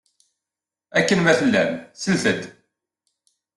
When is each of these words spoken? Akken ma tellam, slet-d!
Akken 0.97 1.19
ma 1.21 1.33
tellam, 1.39 1.71
slet-d! 2.01 2.43